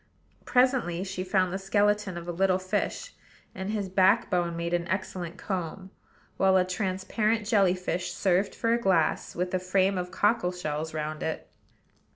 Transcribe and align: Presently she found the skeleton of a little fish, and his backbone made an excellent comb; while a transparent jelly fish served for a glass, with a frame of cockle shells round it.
Presently 0.45 1.03
she 1.03 1.23
found 1.23 1.53
the 1.53 1.59
skeleton 1.59 2.17
of 2.17 2.27
a 2.27 2.31
little 2.31 2.57
fish, 2.57 3.13
and 3.53 3.69
his 3.69 3.87
backbone 3.87 4.57
made 4.57 4.73
an 4.73 4.87
excellent 4.87 5.37
comb; 5.37 5.91
while 6.37 6.57
a 6.57 6.65
transparent 6.65 7.45
jelly 7.45 7.75
fish 7.75 8.11
served 8.11 8.55
for 8.55 8.73
a 8.73 8.81
glass, 8.81 9.35
with 9.35 9.53
a 9.53 9.59
frame 9.59 9.99
of 9.99 10.09
cockle 10.09 10.51
shells 10.51 10.95
round 10.95 11.21
it. 11.21 11.47